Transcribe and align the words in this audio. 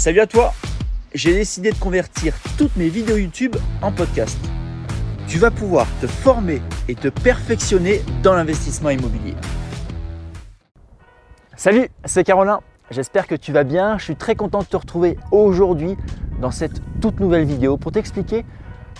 Salut 0.00 0.20
à 0.20 0.26
toi 0.26 0.54
J'ai 1.12 1.34
décidé 1.34 1.72
de 1.72 1.76
convertir 1.76 2.32
toutes 2.56 2.74
mes 2.76 2.88
vidéos 2.88 3.18
YouTube 3.18 3.54
en 3.82 3.92
podcast. 3.92 4.38
Tu 5.28 5.36
vas 5.36 5.50
pouvoir 5.50 5.86
te 6.00 6.06
former 6.06 6.62
et 6.88 6.94
te 6.94 7.08
perfectionner 7.08 8.00
dans 8.22 8.32
l'investissement 8.32 8.88
immobilier. 8.88 9.34
Salut, 11.54 11.90
c'est 12.06 12.24
Caroline. 12.24 12.60
J'espère 12.90 13.26
que 13.26 13.34
tu 13.34 13.52
vas 13.52 13.62
bien. 13.62 13.98
Je 13.98 14.04
suis 14.04 14.16
très 14.16 14.36
content 14.36 14.60
de 14.60 14.64
te 14.64 14.76
retrouver 14.78 15.18
aujourd'hui 15.32 15.98
dans 16.40 16.50
cette 16.50 16.80
toute 17.02 17.20
nouvelle 17.20 17.44
vidéo 17.44 17.76
pour 17.76 17.92
t'expliquer 17.92 18.46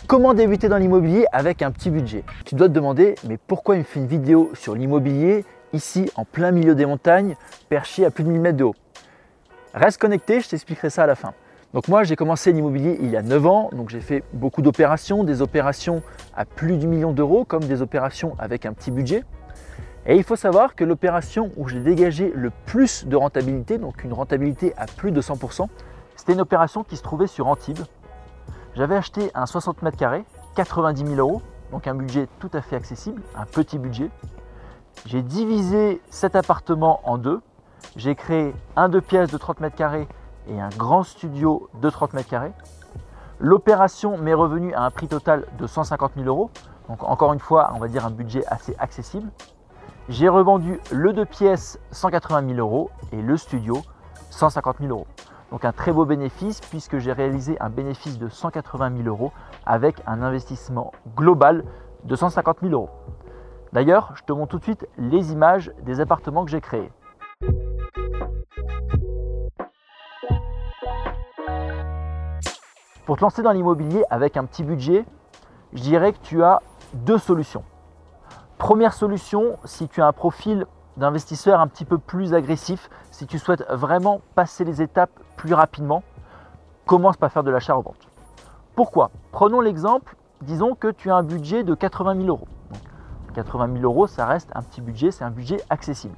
comment 0.06 0.34
débuter 0.34 0.68
dans 0.68 0.76
l'immobilier 0.76 1.24
avec 1.32 1.62
un 1.62 1.70
petit 1.70 1.88
budget. 1.88 2.24
Tu 2.44 2.56
dois 2.56 2.68
te 2.68 2.74
demander, 2.74 3.14
mais 3.26 3.38
pourquoi 3.38 3.76
il 3.76 3.78
me 3.78 3.84
fait 3.84 4.00
une 4.00 4.06
vidéo 4.06 4.50
sur 4.52 4.74
l'immobilier 4.74 5.46
ici 5.72 6.10
en 6.14 6.26
plein 6.26 6.50
milieu 6.50 6.74
des 6.74 6.84
montagnes, 6.84 7.36
perché 7.70 8.04
à 8.04 8.10
plus 8.10 8.22
de 8.22 8.28
1000 8.28 8.40
mètres 8.42 8.58
de 8.58 8.64
haut? 8.64 8.74
Reste 9.74 10.00
connecté, 10.00 10.40
je 10.40 10.48
t'expliquerai 10.48 10.90
ça 10.90 11.04
à 11.04 11.06
la 11.06 11.14
fin. 11.14 11.32
Donc 11.74 11.86
moi 11.86 12.02
j'ai 12.02 12.16
commencé 12.16 12.52
l'immobilier 12.52 12.98
il 13.00 13.10
y 13.10 13.16
a 13.16 13.22
9 13.22 13.46
ans, 13.46 13.70
donc 13.72 13.88
j'ai 13.88 14.00
fait 14.00 14.24
beaucoup 14.32 14.62
d'opérations, 14.62 15.22
des 15.22 15.42
opérations 15.42 16.02
à 16.34 16.44
plus 16.44 16.76
du 16.76 16.88
million 16.88 17.12
d'euros 17.12 17.44
comme 17.44 17.62
des 17.62 17.80
opérations 17.80 18.34
avec 18.40 18.66
un 18.66 18.72
petit 18.72 18.90
budget. 18.90 19.22
Et 20.06 20.16
il 20.16 20.24
faut 20.24 20.34
savoir 20.34 20.74
que 20.74 20.82
l'opération 20.82 21.52
où 21.56 21.68
j'ai 21.68 21.78
dégagé 21.78 22.32
le 22.34 22.50
plus 22.66 23.06
de 23.06 23.14
rentabilité, 23.14 23.78
donc 23.78 24.02
une 24.02 24.12
rentabilité 24.12 24.74
à 24.76 24.86
plus 24.86 25.12
de 25.12 25.20
100%, 25.20 25.68
c'était 26.16 26.32
une 26.32 26.40
opération 26.40 26.82
qui 26.82 26.96
se 26.96 27.02
trouvait 27.02 27.28
sur 27.28 27.46
Antibes. 27.46 27.84
J'avais 28.74 28.96
acheté 28.96 29.30
un 29.34 29.46
60 29.46 29.82
mètres 29.82 29.96
carrés, 29.96 30.24
90 30.56 31.06
000 31.06 31.20
euros, 31.20 31.42
donc 31.70 31.86
un 31.86 31.94
budget 31.94 32.26
tout 32.40 32.50
à 32.54 32.60
fait 32.60 32.74
accessible, 32.74 33.22
un 33.36 33.44
petit 33.44 33.78
budget. 33.78 34.10
J'ai 35.06 35.22
divisé 35.22 36.00
cet 36.10 36.34
appartement 36.34 37.00
en 37.04 37.18
deux, 37.18 37.40
j'ai 37.96 38.14
créé 38.14 38.54
un 38.76 38.88
deux 38.88 39.00
pièces 39.00 39.30
de 39.30 39.38
30 39.38 39.60
mètres 39.60 39.76
carrés 39.76 40.08
et 40.48 40.60
un 40.60 40.68
grand 40.70 41.02
studio 41.02 41.68
de 41.80 41.90
30 41.90 42.14
mètres 42.14 42.28
carrés. 42.28 42.52
L'opération 43.38 44.18
m'est 44.18 44.34
revenue 44.34 44.74
à 44.74 44.82
un 44.82 44.90
prix 44.90 45.08
total 45.08 45.46
de 45.58 45.66
150 45.66 46.12
000 46.16 46.26
euros. 46.26 46.50
Donc 46.88 47.02
encore 47.04 47.32
une 47.32 47.40
fois, 47.40 47.70
on 47.74 47.78
va 47.78 47.88
dire 47.88 48.04
un 48.04 48.10
budget 48.10 48.44
assez 48.46 48.74
accessible. 48.78 49.30
J'ai 50.08 50.28
revendu 50.28 50.80
le 50.90 51.12
deux 51.12 51.24
pièces 51.24 51.78
180 51.92 52.48
000 52.54 52.58
euros 52.58 52.90
et 53.12 53.22
le 53.22 53.36
studio 53.36 53.80
150 54.30 54.78
000 54.80 54.90
euros. 54.90 55.06
Donc 55.50 55.64
un 55.64 55.72
très 55.72 55.92
beau 55.92 56.04
bénéfice 56.04 56.60
puisque 56.60 56.98
j'ai 56.98 57.12
réalisé 57.12 57.56
un 57.60 57.70
bénéfice 57.70 58.18
de 58.18 58.28
180 58.28 58.96
000 59.04 59.08
euros 59.08 59.32
avec 59.66 60.02
un 60.06 60.22
investissement 60.22 60.92
global 61.16 61.64
de 62.04 62.16
150 62.16 62.58
000 62.62 62.72
euros. 62.72 62.90
D'ailleurs, 63.72 64.12
je 64.16 64.22
te 64.24 64.32
montre 64.32 64.50
tout 64.50 64.58
de 64.58 64.64
suite 64.64 64.88
les 64.98 65.32
images 65.32 65.72
des 65.82 66.00
appartements 66.00 66.44
que 66.44 66.50
j'ai 66.50 66.60
créés. 66.60 66.90
Pour 73.10 73.16
te 73.16 73.22
lancer 73.22 73.42
dans 73.42 73.50
l'immobilier 73.50 74.04
avec 74.08 74.36
un 74.36 74.44
petit 74.44 74.62
budget, 74.62 75.04
je 75.72 75.82
dirais 75.82 76.12
que 76.12 76.20
tu 76.22 76.44
as 76.44 76.62
deux 76.94 77.18
solutions. 77.18 77.64
Première 78.56 78.92
solution, 78.92 79.58
si 79.64 79.88
tu 79.88 80.00
as 80.00 80.06
un 80.06 80.12
profil 80.12 80.64
d'investisseur 80.96 81.58
un 81.58 81.66
petit 81.66 81.84
peu 81.84 81.98
plus 81.98 82.34
agressif, 82.34 82.88
si 83.10 83.26
tu 83.26 83.40
souhaites 83.40 83.64
vraiment 83.68 84.20
passer 84.36 84.62
les 84.62 84.80
étapes 84.80 85.10
plus 85.34 85.54
rapidement, 85.54 86.04
commence 86.86 87.16
par 87.16 87.32
faire 87.32 87.42
de 87.42 87.50
l'achat-revente. 87.50 88.08
Pourquoi? 88.76 89.10
Prenons 89.32 89.60
l'exemple, 89.60 90.14
disons 90.42 90.76
que 90.76 90.92
tu 90.92 91.10
as 91.10 91.16
un 91.16 91.24
budget 91.24 91.64
de 91.64 91.74
80 91.74 92.14
000 92.14 92.28
euros. 92.28 92.46
80 93.34 93.72
000 93.72 93.82
euros, 93.82 94.06
ça 94.06 94.24
reste 94.24 94.52
un 94.54 94.62
petit 94.62 94.80
budget, 94.80 95.10
c'est 95.10 95.24
un 95.24 95.32
budget 95.32 95.60
accessible. 95.68 96.14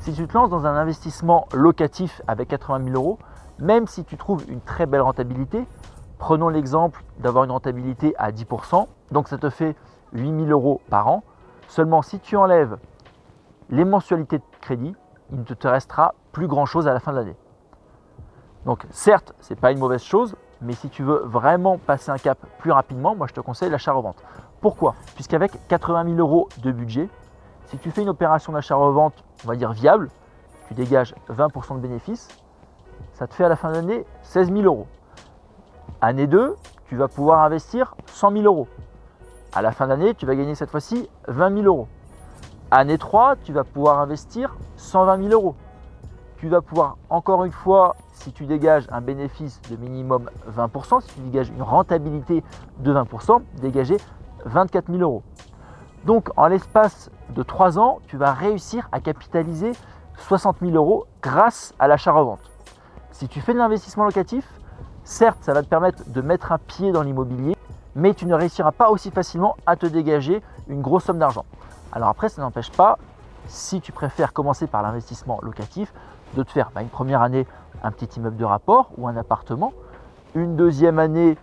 Si 0.00 0.12
tu 0.12 0.28
te 0.28 0.34
lances 0.34 0.50
dans 0.50 0.66
un 0.66 0.74
investissement 0.74 1.48
locatif 1.54 2.20
avec 2.28 2.48
80 2.48 2.84
000 2.84 2.96
euros, 2.96 3.18
même 3.58 3.86
si 3.86 4.04
tu 4.04 4.18
trouves 4.18 4.44
une 4.50 4.60
très 4.60 4.84
belle 4.84 5.00
rentabilité, 5.00 5.66
prenons 6.22 6.50
l'exemple 6.50 7.02
d'avoir 7.18 7.42
une 7.42 7.50
rentabilité 7.50 8.14
à 8.16 8.30
10%, 8.30 8.86
donc 9.10 9.26
ça 9.26 9.38
te 9.38 9.50
fait 9.50 9.74
8 10.12 10.46
000 10.46 10.50
euros 10.50 10.80
par 10.88 11.08
an. 11.08 11.24
Seulement 11.66 12.00
si 12.00 12.20
tu 12.20 12.36
enlèves 12.36 12.78
les 13.70 13.84
mensualités 13.84 14.38
de 14.38 14.44
crédit, 14.60 14.94
il 15.32 15.40
ne 15.40 15.42
te 15.42 15.66
restera 15.66 16.14
plus 16.30 16.46
grand 16.46 16.64
chose 16.64 16.86
à 16.86 16.92
la 16.94 17.00
fin 17.00 17.10
de 17.10 17.16
l'année. 17.16 17.34
Donc 18.66 18.86
certes, 18.90 19.34
ce 19.40 19.52
n'est 19.52 19.58
pas 19.58 19.72
une 19.72 19.80
mauvaise 19.80 20.04
chose, 20.04 20.36
mais 20.60 20.74
si 20.74 20.90
tu 20.90 21.02
veux 21.02 21.22
vraiment 21.24 21.76
passer 21.76 22.12
un 22.12 22.18
cap 22.18 22.38
plus 22.58 22.70
rapidement, 22.70 23.16
moi 23.16 23.26
je 23.26 23.34
te 23.34 23.40
conseille 23.40 23.70
l'achat-revente. 23.70 24.22
Pourquoi? 24.60 24.94
Puisqu'avec 25.16 25.50
80 25.66 26.04
000 26.04 26.18
euros 26.18 26.48
de 26.62 26.70
budget, 26.70 27.08
si 27.64 27.78
tu 27.78 27.90
fais 27.90 28.02
une 28.02 28.10
opération 28.10 28.52
d'achat-revente, 28.52 29.24
on 29.44 29.48
va 29.48 29.56
dire 29.56 29.72
viable, 29.72 30.08
tu 30.68 30.74
dégages 30.74 31.16
20% 31.30 31.74
de 31.74 31.80
bénéfices, 31.80 32.28
ça 33.12 33.26
te 33.26 33.34
fait 33.34 33.42
à 33.42 33.48
la 33.48 33.56
fin 33.56 33.70
de 33.70 33.74
l'année 33.74 34.06
16 34.22 34.52
000 34.52 34.62
euros. 34.62 34.86
Année 36.04 36.26
2, 36.26 36.56
tu 36.86 36.96
vas 36.96 37.06
pouvoir 37.06 37.44
investir 37.44 37.94
100 38.06 38.32
000 38.32 38.42
euros. 38.42 38.66
À 39.54 39.62
la 39.62 39.70
fin 39.70 39.86
d'année, 39.86 40.14
tu 40.14 40.26
vas 40.26 40.34
gagner 40.34 40.56
cette 40.56 40.68
fois-ci 40.68 41.08
20 41.28 41.62
000 41.62 41.64
euros. 41.64 41.86
Année 42.72 42.98
3, 42.98 43.36
tu 43.44 43.52
vas 43.52 43.62
pouvoir 43.62 44.00
investir 44.00 44.56
120 44.74 45.28
000 45.28 45.32
euros. 45.32 45.54
Tu 46.38 46.48
vas 46.48 46.60
pouvoir, 46.60 46.96
encore 47.08 47.44
une 47.44 47.52
fois, 47.52 47.94
si 48.14 48.32
tu 48.32 48.46
dégages 48.46 48.88
un 48.90 49.00
bénéfice 49.00 49.60
de 49.70 49.76
minimum 49.76 50.28
20%, 50.50 51.02
si 51.02 51.14
tu 51.14 51.20
dégages 51.20 51.50
une 51.50 51.62
rentabilité 51.62 52.42
de 52.80 52.92
20%, 52.92 53.40
dégager 53.60 53.98
24 54.44 54.90
000 54.90 55.02
euros. 55.02 55.22
Donc, 56.04 56.30
en 56.36 56.48
l'espace 56.48 57.12
de 57.28 57.44
3 57.44 57.78
ans, 57.78 58.00
tu 58.08 58.16
vas 58.16 58.32
réussir 58.32 58.88
à 58.90 58.98
capitaliser 58.98 59.70
60 60.16 60.56
000 60.62 60.72
euros 60.72 61.06
grâce 61.22 61.74
à 61.78 61.86
l'achat-revente. 61.86 62.50
Si 63.12 63.28
tu 63.28 63.40
fais 63.40 63.52
de 63.52 63.58
l'investissement 63.58 64.02
locatif, 64.02 64.48
certes, 65.04 65.38
ça 65.42 65.52
va 65.52 65.62
te 65.62 65.68
permettre 65.68 66.02
de 66.06 66.20
mettre 66.20 66.52
un 66.52 66.58
pied 66.58 66.92
dans 66.92 67.02
l'immobilier, 67.02 67.56
mais 67.94 68.14
tu 68.14 68.26
ne 68.26 68.34
réussiras 68.34 68.72
pas 68.72 68.90
aussi 68.90 69.10
facilement 69.10 69.56
à 69.66 69.76
te 69.76 69.86
dégager 69.86 70.42
une 70.68 70.80
grosse 70.80 71.04
somme 71.04 71.18
d'argent. 71.18 71.44
Alors 71.92 72.08
après, 72.08 72.28
ça 72.28 72.42
n'empêche 72.42 72.70
pas, 72.70 72.98
si 73.48 73.80
tu 73.80 73.92
préfères 73.92 74.32
commencer 74.32 74.66
par 74.66 74.82
l'investissement 74.82 75.38
locatif, 75.42 75.92
de 76.34 76.42
te 76.42 76.50
faire 76.50 76.70
bah, 76.74 76.80
une 76.82 76.88
première 76.88 77.20
année 77.22 77.46
un 77.82 77.90
petit 77.90 78.18
immeuble 78.18 78.36
de 78.36 78.44
rapport 78.44 78.90
ou 78.96 79.08
un 79.08 79.16
appartement, 79.16 79.72
une 80.34 80.56
deuxième 80.56 80.98
année, 80.98 81.36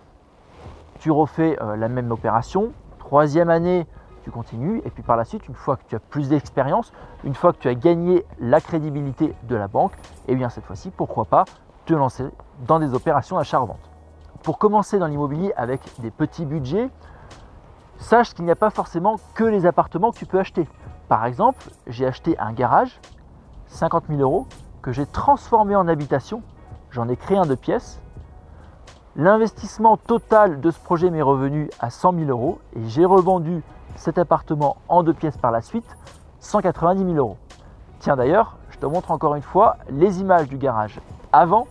tu 0.98 1.10
refais 1.10 1.56
euh, 1.62 1.76
la 1.76 1.88
même 1.88 2.10
opération, 2.10 2.72
troisième 2.98 3.50
année, 3.50 3.86
tu 4.24 4.30
continues. 4.30 4.82
Et 4.84 4.90
puis 4.90 5.02
par 5.02 5.16
la 5.16 5.24
suite, 5.24 5.46
une 5.48 5.54
fois 5.54 5.76
que 5.76 5.84
tu 5.86 5.94
as 5.94 6.00
plus 6.00 6.28
d'expérience, 6.28 6.92
une 7.24 7.34
fois 7.34 7.52
que 7.52 7.58
tu 7.58 7.68
as 7.68 7.74
gagné 7.74 8.24
la 8.40 8.60
crédibilité 8.60 9.34
de 9.44 9.56
la 9.56 9.68
banque, 9.68 9.92
et 10.26 10.32
eh 10.32 10.34
bien 10.34 10.48
cette 10.48 10.64
fois-ci, 10.64 10.90
pourquoi 10.90 11.24
pas 11.24 11.44
te 11.86 11.94
lancer 11.94 12.24
dans 12.66 12.78
des 12.78 12.94
opérations 12.94 13.36
d'achat-revente. 13.36 13.90
Pour 14.42 14.58
commencer 14.58 14.98
dans 14.98 15.06
l'immobilier 15.06 15.52
avec 15.56 15.80
des 16.00 16.10
petits 16.10 16.46
budgets, 16.46 16.88
sache 17.98 18.34
qu'il 18.34 18.44
n'y 18.44 18.50
a 18.50 18.56
pas 18.56 18.70
forcément 18.70 19.16
que 19.34 19.44
les 19.44 19.66
appartements 19.66 20.10
que 20.10 20.18
tu 20.18 20.26
peux 20.26 20.38
acheter. 20.38 20.66
Par 21.08 21.26
exemple, 21.26 21.70
j'ai 21.86 22.06
acheté 22.06 22.38
un 22.38 22.52
garage, 22.52 23.00
50 23.66 24.04
000 24.08 24.20
euros, 24.20 24.46
que 24.82 24.92
j'ai 24.92 25.06
transformé 25.06 25.76
en 25.76 25.88
habitation. 25.88 26.42
J'en 26.90 27.08
ai 27.08 27.16
créé 27.16 27.36
un 27.36 27.46
de 27.46 27.54
pièces. 27.54 28.00
L'investissement 29.16 29.96
total 29.96 30.60
de 30.60 30.70
ce 30.70 30.78
projet 30.78 31.10
m'est 31.10 31.20
revenu 31.20 31.68
à 31.80 31.90
100 31.90 32.14
000 32.14 32.30
euros 32.30 32.60
et 32.74 32.88
j'ai 32.88 33.04
revendu 33.04 33.62
cet 33.96 34.18
appartement 34.18 34.76
en 34.88 35.02
deux 35.02 35.12
pièces 35.12 35.36
par 35.36 35.50
la 35.50 35.60
suite, 35.60 35.96
190 36.38 37.04
000 37.04 37.16
euros. 37.16 37.36
Tiens 37.98 38.16
d'ailleurs, 38.16 38.56
je 38.70 38.78
te 38.78 38.86
montre 38.86 39.10
encore 39.10 39.34
une 39.34 39.42
fois 39.42 39.76
les 39.90 40.20
images 40.20 40.48
du 40.48 40.56
garage 40.56 41.00
avant 41.32 41.66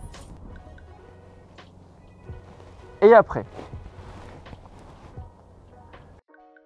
et 3.02 3.14
après. 3.14 3.46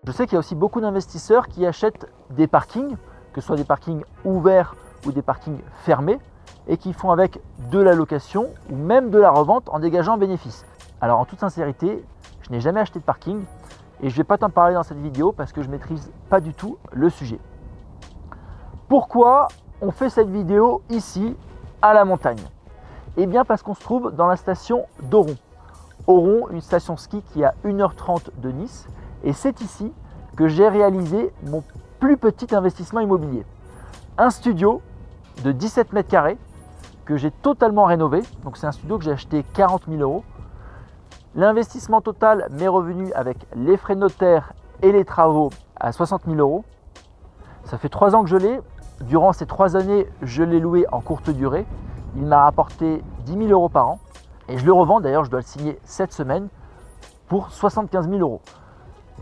Je 0.06 0.12
sais 0.12 0.26
qu'il 0.26 0.34
y 0.34 0.36
a 0.36 0.40
aussi 0.40 0.56
beaucoup 0.56 0.82
d'investisseurs 0.82 1.48
qui 1.48 1.66
achètent 1.66 2.08
des 2.30 2.48
parkings, 2.48 2.98
que 3.32 3.42
ce 3.42 3.48
soit 3.48 3.56
des 3.56 3.64
parkings 3.64 4.04
ouverts 4.26 4.76
ou 5.06 5.12
des 5.12 5.22
parkings 5.22 5.62
fermés, 5.84 6.20
et 6.68 6.78
qui 6.78 6.94
font 6.94 7.12
avec 7.12 7.40
de 7.72 7.80
la 7.80 7.94
location 7.94 8.50
ou 8.70 8.76
même 8.76 9.10
de 9.10 9.18
la 9.18 9.32
revente 9.32 9.70
en 9.70 9.80
dégageant 9.80 10.18
bénéfice. 10.18 10.66
Alors 11.02 11.20
en 11.20 11.26
toute 11.26 11.40
sincérité, 11.40 12.04
je 12.42 12.52
n'ai 12.52 12.60
jamais 12.60 12.82
acheté 12.82 13.00
de 13.00 13.04
parking, 13.06 13.44
et 14.02 14.10
je 14.10 14.14
ne 14.14 14.18
vais 14.18 14.24
pas 14.26 14.38
t'en 14.38 14.50
parler 14.50 14.74
dans 14.74 14.84
cette 14.84 14.98
vidéo 14.98 15.32
parce 15.32 15.54
que 15.54 15.62
je 15.62 15.68
ne 15.68 15.74
maîtrise 15.74 16.12
pas 16.30 16.42
du 16.42 16.54
tout 16.54 16.78
le 16.92 17.10
sujet. 17.10 17.40
Pourquoi 18.90 19.48
on 19.82 19.92
fait 19.92 20.10
cette 20.10 20.30
vidéo 20.30 20.82
ici 20.90 21.38
à 21.82 21.94
la 21.94 22.04
montagne? 22.04 22.42
Eh 23.16 23.26
bien 23.26 23.46
parce 23.46 23.64
qu'on 23.64 23.74
se 23.74 23.82
trouve 23.82 24.12
dans 24.12 24.28
la 24.28 24.36
station 24.36 24.86
d'Oron. 25.04 25.36
Oron, 26.08 26.48
une 26.50 26.62
station 26.62 26.98
ski 26.98 27.22
qui 27.32 27.42
est 27.42 27.46
à 27.46 27.56
1h30 27.66 28.30
de 28.38 28.52
Nice 28.52 28.88
et 29.24 29.34
c'est 29.34 29.62
ici 29.62 29.92
que 30.36 30.48
j'ai 30.48 30.68
réalisé 30.68 31.34
mon 31.44 31.64
plus 32.00 32.18
petit 32.18 32.54
investissement 32.54 33.00
immobilier. 33.00 33.46
Un 34.18 34.30
studio 34.30 34.82
de 35.44 35.52
17 35.52 35.94
mètres 35.94 36.10
carrés 36.10 36.38
que 37.06 37.18
j'ai 37.18 37.32
totalement 37.32 37.86
rénové. 37.86 38.22
Donc 38.44 38.58
c'est 38.58 38.68
un 38.68 38.72
studio 38.72 38.98
que 38.98 39.04
j'ai 39.04 39.12
acheté 39.12 39.44
40 39.54 39.84
000 39.90 40.02
euros 40.02 40.24
L'investissement 41.36 42.00
total 42.00 42.48
m'est 42.52 42.68
revenu 42.68 43.12
avec 43.14 43.38
les 43.56 43.76
frais 43.76 43.96
de 43.96 44.02
notaire 44.02 44.54
et 44.84 44.92
les 44.92 45.04
travaux 45.04 45.50
à 45.80 45.92
60 45.92 46.26
000 46.28 46.38
euros. 46.38 46.64
Ça 47.64 47.80
fait 47.80 47.90
trois 47.90 48.16
ans 48.16 48.24
que 48.24 48.30
je 48.30 48.38
l'ai. 48.38 48.60
Durant 49.02 49.34
ces 49.34 49.48
trois 49.48 49.76
années, 49.76 50.08
je 50.22 50.44
l'ai 50.44 50.60
loué 50.60 50.86
en 50.92 51.02
courte 51.02 51.32
durée. 51.32 51.66
Il 52.16 52.28
m'a 52.28 52.44
rapporté 52.44 53.02
10 53.26 53.34
000 53.34 53.50
euros 53.50 53.68
par 53.68 53.90
an. 53.90 54.00
Et 54.50 54.58
je 54.58 54.66
le 54.66 54.74
revends, 54.74 55.00
d'ailleurs 55.00 55.24
je 55.24 55.32
dois 55.32 55.40
le 55.40 55.46
signer 55.46 55.80
cette 55.84 56.14
semaine 56.14 56.50
pour 57.28 57.52
75 57.52 58.10
000 58.10 58.20
euros. 58.20 58.42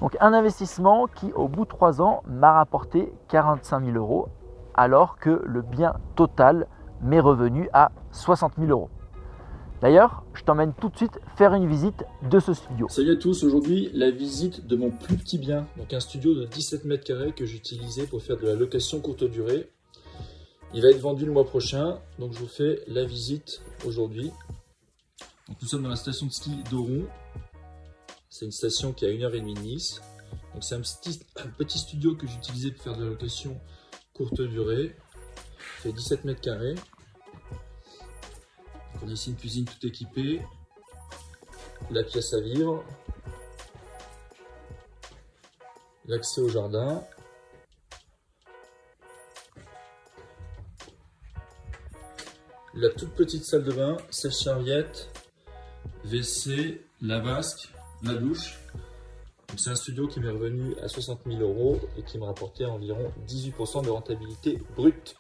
Donc 0.02 0.18
un 0.20 0.34
investissement 0.34 1.08
qui 1.08 1.32
au 1.34 1.48
bout 1.48 1.66
de 1.66 1.70
3 1.70 2.02
ans 2.02 2.24
m'a 2.28 2.54
rapporté 2.54 3.14
45 3.28 3.86
000 3.86 3.98
euros 3.98 4.30
alors 4.74 5.18
que 5.18 5.42
le 5.46 5.62
bien 5.62 5.94
total 6.16 6.68
m'est 7.02 7.20
revenu 7.20 7.70
à 7.74 7.92
60 8.12 8.54
000 8.58 8.72
euros. 8.72 8.90
D'ailleurs, 9.82 10.24
je 10.34 10.44
t'emmène 10.44 10.74
tout 10.74 10.90
de 10.90 10.98
suite 10.98 11.20
faire 11.36 11.54
une 11.54 11.68
visite 11.68 12.04
de 12.30 12.40
ce 12.40 12.54
studio. 12.54 12.88
Salut 12.90 13.12
à 13.12 13.16
tous, 13.16 13.44
aujourd'hui 13.44 13.90
la 13.94 14.12
visite 14.12 14.68
de 14.68 14.76
mon 14.76 14.92
plus 14.92 15.18
petit 15.18 15.40
bien, 15.40 15.66
donc 15.78 15.92
un 15.94 16.00
studio 16.00 16.36
de 16.36 16.46
17 16.46 16.86
mètres 16.86 17.04
carrés 17.04 17.32
que 17.32 17.46
j'utilisais 17.46 18.06
pour 18.06 18.22
faire 18.22 18.38
de 18.38 18.46
la 18.46 18.54
location 18.54 19.00
courte 19.00 19.24
durée. 19.24 19.72
Il 20.74 20.84
va 20.84 20.90
être 20.90 21.02
vendu 21.02 21.26
le 21.26 21.32
mois 21.32 21.46
prochain, 21.46 21.98
donc 22.20 22.34
je 22.34 22.40
vous 22.40 22.48
fais 22.48 22.80
la 22.88 23.04
visite 23.04 23.62
aujourd'hui. 23.86 24.32
Nous 25.60 25.68
sommes 25.68 25.84
dans 25.84 25.90
la 25.90 25.96
station 25.96 26.28
de 26.28 26.32
ski 26.32 26.64
d'Oron. 26.70 27.08
C'est 28.30 28.46
une 28.46 28.52
station 28.52 28.94
qui 28.94 29.06
est 29.06 29.10
à 29.10 29.30
1h30 29.30 29.56
de 29.56 29.60
Nice. 29.60 30.02
Donc 30.54 30.64
c'est 30.64 30.76
un 30.76 30.82
petit, 30.82 31.80
studio 31.80 32.16
que 32.16 32.28
j'utilisais 32.28 32.72
pour 32.72 32.84
faire 32.84 32.98
de 32.98 33.04
la 33.04 33.10
location 33.10 33.60
courte 34.14 34.42
durée. 34.42 34.96
Fait 35.58 35.92
17 35.92 36.26
mètres 36.26 36.42
carrés. 36.42 36.76
On 39.04 39.08
a 39.08 39.12
ici 39.12 39.32
une 39.32 39.36
cuisine 39.36 39.66
tout 39.66 39.88
équipée, 39.88 40.42
la 41.90 42.04
pièce 42.04 42.34
à 42.34 42.40
vivre, 42.40 42.84
l'accès 46.06 46.40
au 46.40 46.50
jardin, 46.50 47.04
la 52.76 52.90
toute 52.90 53.14
petite 53.14 53.44
salle 53.44 53.64
de 53.64 53.72
bain, 53.72 53.98
sèche-serviette, 54.12 55.11
WC, 56.06 56.82
la 57.02 57.20
vasque, 57.20 57.72
la 58.04 58.16
douche. 58.16 58.60
C'est 59.58 59.70
un 59.70 59.76
studio 59.76 60.08
qui 60.08 60.20
m'est 60.20 60.32
revenu 60.32 60.76
à 60.82 60.88
60 60.88 61.20
000 61.28 61.42
euros 61.42 61.80
et 61.98 62.04
qui 62.04 62.18
m'a 62.18 62.26
rapporté 62.26 62.66
environ 62.66 63.12
18% 63.28 63.84
de 63.84 63.90
rentabilité 63.90 64.64
brute. 64.76 65.16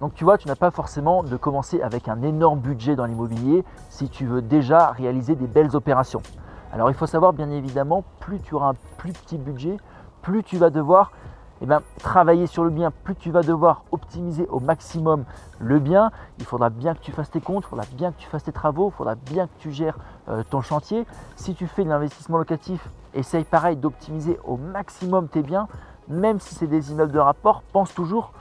Donc 0.00 0.14
tu 0.14 0.24
vois, 0.24 0.38
tu 0.38 0.48
n'as 0.48 0.56
pas 0.56 0.70
forcément 0.70 1.22
de 1.22 1.36
commencer 1.36 1.82
avec 1.82 2.08
un 2.08 2.22
énorme 2.22 2.60
budget 2.60 2.96
dans 2.96 3.06
l'immobilier 3.06 3.64
si 3.90 4.08
tu 4.08 4.26
veux 4.26 4.42
déjà 4.42 4.92
réaliser 4.92 5.34
des 5.34 5.46
belles 5.46 5.74
opérations. 5.74 6.22
Alors 6.72 6.90
il 6.90 6.94
faut 6.94 7.06
savoir 7.06 7.32
bien 7.32 7.50
évidemment, 7.50 8.04
plus 8.20 8.40
tu 8.40 8.54
auras 8.54 8.68
un 8.68 8.76
plus 8.96 9.12
petit 9.12 9.38
budget, 9.38 9.76
plus 10.22 10.42
tu 10.42 10.56
vas 10.56 10.70
devoir 10.70 11.12
eh 11.62 11.66
bien, 11.66 11.80
travailler 12.00 12.46
sur 12.46 12.64
le 12.64 12.70
bien, 12.70 12.90
plus 12.90 13.14
tu 13.14 13.30
vas 13.30 13.42
devoir 13.42 13.84
optimiser 13.90 14.46
au 14.48 14.60
maximum 14.60 15.24
le 15.58 15.78
bien. 15.78 16.10
Il 16.38 16.44
faudra 16.44 16.68
bien 16.68 16.94
que 16.94 17.00
tu 17.00 17.12
fasses 17.12 17.30
tes 17.30 17.40
comptes, 17.40 17.64
il 17.64 17.68
faudra 17.68 17.86
bien 17.96 18.12
que 18.12 18.18
tu 18.18 18.28
fasses 18.28 18.44
tes 18.44 18.52
travaux, 18.52 18.90
il 18.92 18.96
faudra 18.96 19.14
bien 19.14 19.46
que 19.46 19.52
tu 19.58 19.72
gères 19.72 19.96
euh, 20.28 20.42
ton 20.50 20.60
chantier. 20.60 21.06
Si 21.36 21.54
tu 21.54 21.66
fais 21.66 21.84
de 21.84 21.88
l'investissement 21.88 22.36
locatif, 22.36 22.86
essaye 23.14 23.44
pareil 23.44 23.76
d'optimiser 23.76 24.38
au 24.44 24.56
maximum 24.56 25.28
tes 25.28 25.42
biens. 25.42 25.66
Même 26.08 26.40
si 26.40 26.54
c'est 26.54 26.66
des 26.66 26.92
immeubles 26.92 27.12
de 27.12 27.18
rapport, 27.18 27.62
pense 27.72 27.94
toujours 27.94 28.32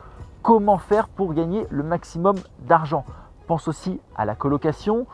comment 0.42 0.78
faire 0.78 1.08
pour 1.08 1.34
gagner 1.34 1.66
le 1.70 1.84
maximum 1.84 2.36
d'argent. 2.60 3.06
Pense 3.48 3.68
aussi 3.68 4.02
à 4.16 4.26
la 4.26 4.36
colocation. 4.36 5.08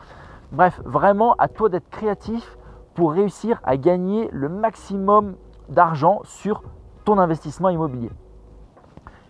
Bref, 0.50 0.80
vraiment 0.84 1.34
à 1.38 1.48
toi 1.48 1.68
d'être 1.68 1.88
créatif 1.88 2.58
pour 2.94 3.12
réussir 3.12 3.60
à 3.62 3.76
gagner 3.76 4.28
le 4.32 4.48
maximum 4.48 5.36
d'argent 5.68 6.20
sur 6.24 6.62
ton 7.04 7.18
investissement 7.18 7.68
immobilier. 7.68 8.10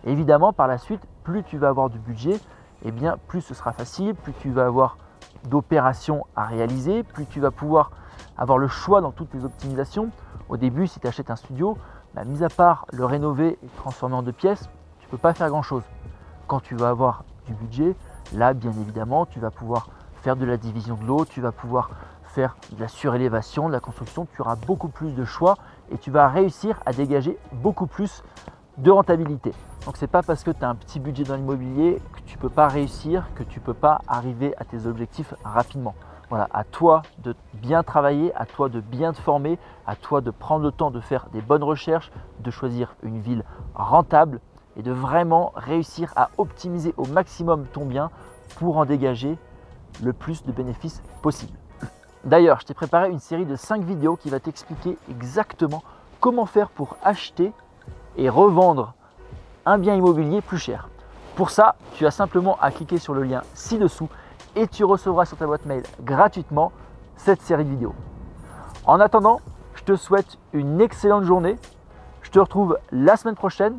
Évidemment, 0.05 0.53
par 0.53 0.67
la 0.67 0.77
suite, 0.77 1.01
plus 1.23 1.43
tu 1.43 1.57
vas 1.57 1.69
avoir 1.69 1.89
du 1.89 1.99
budget, 1.99 2.35
et 2.35 2.89
eh 2.89 2.91
bien 2.91 3.17
plus 3.27 3.41
ce 3.41 3.53
sera 3.53 3.71
facile, 3.71 4.13
plus 4.13 4.33
tu 4.33 4.51
vas 4.51 4.65
avoir 4.65 4.97
d'opérations 5.45 6.25
à 6.35 6.45
réaliser, 6.45 7.03
plus 7.03 7.25
tu 7.25 7.39
vas 7.39 7.51
pouvoir 7.51 7.91
avoir 8.37 8.57
le 8.57 8.67
choix 8.67 8.99
dans 8.99 9.11
toutes 9.11 9.29
tes 9.29 9.45
optimisations. 9.45 10.09
Au 10.49 10.57
début, 10.57 10.87
si 10.87 10.99
tu 10.99 11.07
achètes 11.07 11.31
un 11.31 11.37
studio, 11.37 11.77
bah, 12.13 12.25
mis 12.25 12.43
à 12.43 12.49
part 12.49 12.85
le 12.91 13.05
rénover 13.05 13.57
et 13.63 13.67
transformer 13.77 14.15
en 14.15 14.23
deux 14.23 14.33
pièces, 14.33 14.69
pas 15.17 15.33
faire 15.33 15.49
grand-chose. 15.49 15.83
Quand 16.47 16.59
tu 16.59 16.75
vas 16.75 16.89
avoir 16.89 17.23
du 17.45 17.53
budget, 17.53 17.95
là, 18.33 18.53
bien 18.53 18.71
évidemment, 18.71 19.25
tu 19.25 19.39
vas 19.39 19.51
pouvoir 19.51 19.89
faire 20.21 20.35
de 20.35 20.45
la 20.45 20.57
division 20.57 20.95
de 20.95 21.05
l'eau, 21.05 21.25
tu 21.25 21.41
vas 21.41 21.51
pouvoir 21.51 21.91
faire 22.33 22.57
de 22.71 22.81
la 22.81 22.87
surélévation, 22.87 23.67
de 23.67 23.73
la 23.73 23.79
construction, 23.79 24.27
tu 24.33 24.41
auras 24.41 24.55
beaucoup 24.55 24.89
plus 24.89 25.13
de 25.13 25.23
choix 25.23 25.55
et 25.91 25.97
tu 25.97 26.09
vas 26.09 26.27
réussir 26.27 26.79
à 26.85 26.91
dégager 26.91 27.37
beaucoup 27.51 27.85
plus 27.85 28.23
de 28.77 28.89
rentabilité. 28.89 29.53
Donc 29.85 29.97
c'est 29.97 30.07
pas 30.07 30.23
parce 30.23 30.43
que 30.43 30.49
tu 30.51 30.63
as 30.63 30.69
un 30.69 30.75
petit 30.75 30.99
budget 30.99 31.23
dans 31.23 31.35
l'immobilier 31.35 32.01
que 32.13 32.21
tu 32.25 32.37
peux 32.37 32.49
pas 32.49 32.67
réussir, 32.67 33.27
que 33.35 33.43
tu 33.43 33.59
peux 33.59 33.75
pas 33.75 34.01
arriver 34.07 34.55
à 34.57 34.65
tes 34.65 34.87
objectifs 34.87 35.33
rapidement. 35.43 35.93
Voilà, 36.29 36.47
à 36.51 36.63
toi 36.63 37.03
de 37.19 37.35
bien 37.53 37.83
travailler, 37.83 38.33
à 38.33 38.47
toi 38.47 38.67
de 38.67 38.79
bien 38.79 39.13
te 39.13 39.21
former, 39.21 39.59
à 39.85 39.95
toi 39.95 40.21
de 40.21 40.31
prendre 40.31 40.63
le 40.63 40.71
temps 40.71 40.89
de 40.89 40.99
faire 40.99 41.27
des 41.31 41.41
bonnes 41.41 41.63
recherches, 41.63 42.11
de 42.39 42.49
choisir 42.49 42.95
une 43.03 43.19
ville 43.19 43.43
rentable 43.75 44.39
et 44.75 44.81
de 44.81 44.91
vraiment 44.91 45.51
réussir 45.55 46.11
à 46.15 46.29
optimiser 46.39 46.95
au 46.97 47.05
maximum 47.05 47.67
ton 47.67 47.85
bien 47.85 48.09
pour 48.55 48.77
en 48.77 48.85
dégager 48.85 49.37
le 50.01 50.13
plus 50.13 50.43
de 50.43 50.51
bénéfices 50.51 51.03
possible. 51.21 51.53
D'ailleurs, 52.23 52.61
je 52.61 52.65
t'ai 52.65 52.73
préparé 52.73 53.09
une 53.09 53.19
série 53.19 53.45
de 53.45 53.55
5 53.55 53.83
vidéos 53.83 54.15
qui 54.15 54.29
va 54.29 54.39
t'expliquer 54.39 54.97
exactement 55.09 55.83
comment 56.21 56.45
faire 56.45 56.69
pour 56.69 56.95
acheter 57.03 57.51
et 58.15 58.29
revendre 58.29 58.93
un 59.65 59.77
bien 59.77 59.95
immobilier 59.95 60.41
plus 60.41 60.57
cher. 60.57 60.87
Pour 61.35 61.49
ça, 61.49 61.75
tu 61.95 62.05
as 62.05 62.11
simplement 62.11 62.57
à 62.61 62.71
cliquer 62.71 62.97
sur 62.97 63.13
le 63.13 63.23
lien 63.23 63.41
ci-dessous 63.53 64.07
et 64.55 64.67
tu 64.67 64.85
recevras 64.85 65.25
sur 65.25 65.37
ta 65.37 65.45
boîte 65.45 65.65
mail 65.65 65.83
gratuitement 66.01 66.71
cette 67.17 67.41
série 67.41 67.65
de 67.65 67.69
vidéos. 67.71 67.95
En 68.85 68.99
attendant, 68.99 69.41
je 69.75 69.83
te 69.83 69.95
souhaite 69.95 70.37
une 70.53 70.79
excellente 70.79 71.23
journée. 71.23 71.57
Je 72.21 72.31
te 72.31 72.39
retrouve 72.39 72.77
la 72.91 73.17
semaine 73.17 73.35
prochaine 73.35 73.77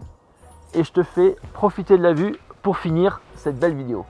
et 0.75 0.85
je 0.85 0.93
te 0.93 1.03
fais 1.03 1.37
profiter 1.55 1.97
de 1.97 2.03
la 2.03 2.13
vue 2.13 2.37
pour 2.63 2.77
finir 2.77 3.21
cette 3.37 3.59
belle 3.59 3.75
vidéo. 3.75 4.05